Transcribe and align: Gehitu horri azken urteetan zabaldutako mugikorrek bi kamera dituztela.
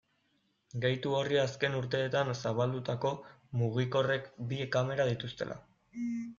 Gehitu 0.85 1.11
horri 1.17 1.37
azken 1.41 1.75
urteetan 1.81 2.33
zabaldutako 2.39 3.13
mugikorrek 3.61 4.29
bi 4.51 4.63
kamera 4.79 5.09
dituztela. 5.15 5.63